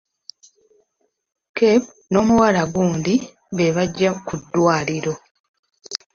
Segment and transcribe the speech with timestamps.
[1.57, 3.13] Cape n'omuwala gundi
[3.55, 5.13] beebajja ku ddwaliro.